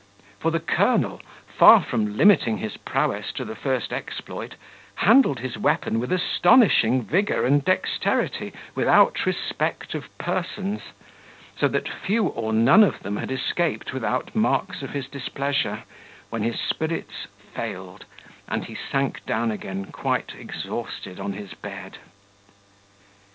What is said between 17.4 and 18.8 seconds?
failed, and he